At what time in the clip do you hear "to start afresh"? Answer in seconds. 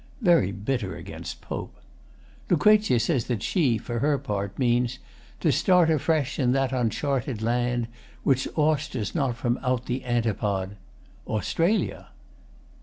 5.41-6.39